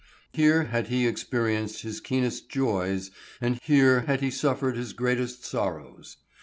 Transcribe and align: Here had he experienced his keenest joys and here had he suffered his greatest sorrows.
Here 0.33 0.63
had 0.63 0.87
he 0.87 1.05
experienced 1.05 1.83
his 1.83 1.99
keenest 2.01 2.49
joys 2.49 3.11
and 3.39 3.59
here 3.61 3.99
had 4.07 4.19
he 4.21 4.31
suffered 4.31 4.75
his 4.75 4.93
greatest 4.93 5.45
sorrows. 5.45 6.17